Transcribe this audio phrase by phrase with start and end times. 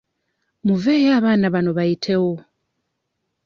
[0.65, 2.33] Muveeyo abaana bano bayitewo.